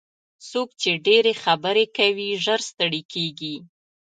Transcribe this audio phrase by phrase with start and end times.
[0.49, 3.55] څوک چې ډېرې خبرې کوي ژر ستړي کېږي.